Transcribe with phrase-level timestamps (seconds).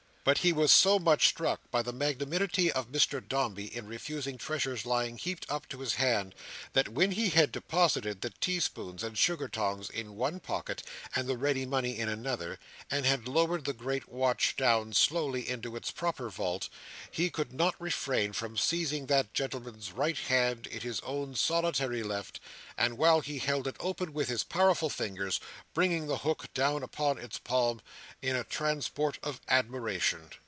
[0.23, 4.85] But he was so much struck by the magnanimity of Mr Dombey, in refusing treasures
[4.85, 6.35] lying heaped up to his hand,
[6.73, 10.83] that when he had deposited the teaspoons and sugar tongs in one pocket,
[11.15, 12.59] and the ready money in another,
[12.91, 16.69] and had lowered the great watch down slowly into its proper vault,
[17.09, 22.39] he could not refrain from seizing that gentleman's right hand in his own solitary left,
[22.77, 25.39] and while he held it open with his powerful fingers,
[25.73, 27.81] bringing the hook down upon its palm
[28.21, 30.11] in a transport of admiration.